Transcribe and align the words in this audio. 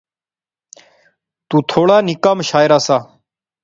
تو 1.49 1.57
تھوڑا 1.69 1.97
نکا 2.07 2.31
مشاعرہ 2.39 2.77
سا 2.85 2.97